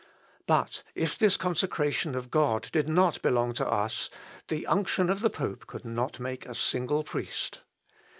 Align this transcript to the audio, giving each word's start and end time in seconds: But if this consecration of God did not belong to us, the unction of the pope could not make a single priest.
But 0.47 0.81
if 0.95 1.15
this 1.15 1.37
consecration 1.37 2.15
of 2.15 2.31
God 2.31 2.69
did 2.71 2.89
not 2.89 3.21
belong 3.21 3.53
to 3.53 3.67
us, 3.69 4.09
the 4.47 4.65
unction 4.65 5.11
of 5.11 5.19
the 5.19 5.29
pope 5.29 5.67
could 5.67 5.85
not 5.85 6.19
make 6.19 6.47
a 6.47 6.55
single 6.55 7.03
priest. 7.03 7.61